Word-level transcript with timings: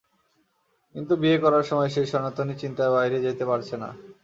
কিন্তু 0.95 1.13
বিয়ে 1.21 1.37
করার 1.43 1.65
সময় 1.69 1.89
সেই 1.95 2.07
সনাতনী 2.11 2.53
চিন্তার 2.61 2.93
বাইরে 2.95 3.17
যেতে 3.25 3.43
পারছে 3.49 3.75
না। 3.81 3.89